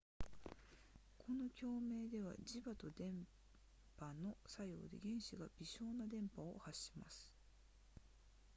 [1.19, 3.13] この共鳴では磁場と電
[3.99, 7.29] 波の作用で原子が微小な電波を発します